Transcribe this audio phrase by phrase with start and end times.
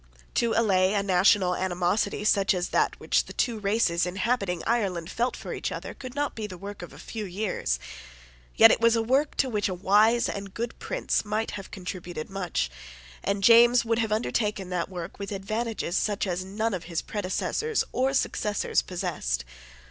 [0.33, 5.37] To allay a national animosity such as that which the two races inhabiting Ireland felt
[5.37, 7.77] for each other could not be the work of a few years.
[8.55, 12.31] Yet it was a work to which a wise and good prince might have contributed
[12.31, 12.71] much;
[13.23, 17.83] and James would have undertaken that work with advantages such as none of his predecessors
[17.91, 19.45] or successors possessed.